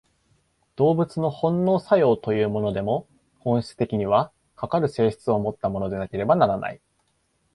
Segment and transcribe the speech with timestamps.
[0.77, 3.05] 動物の本能作用というものでも、
[3.37, 6.81] 本質的には、かかる性質をもったものでなければならない。